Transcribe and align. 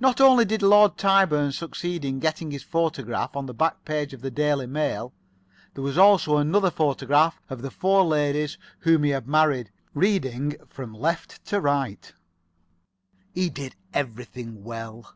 Not 0.00 0.20
only 0.20 0.44
did 0.44 0.60
Lord 0.60 0.98
Tyburn 0.98 1.52
succeed 1.52 2.04
in 2.04 2.18
getting 2.18 2.50
his 2.50 2.64
photograph 2.64 3.36
on 3.36 3.44
to 3.44 3.52
the 3.52 3.54
back 3.54 3.84
page 3.84 4.12
of 4.12 4.20
the 4.20 4.28
"Daily 4.28 4.66
Mail." 4.66 5.12
There 5.74 5.84
was 5.84 5.96
also 5.96 6.38
another 6.38 6.68
photograph 6.72 7.40
of 7.48 7.62
the 7.62 7.70
four 7.70 8.02
ladies 8.02 8.58
whom 8.80 9.04
he 9.04 9.10
had 9.10 9.28
married, 9.28 9.70
reading 9.94 10.56
from 10.68 10.92
left 10.92 11.44
to 11.44 11.60
right. 11.60 12.12
He 13.32 13.48
did 13.48 13.76
everything 13.94 14.64
well. 14.64 15.14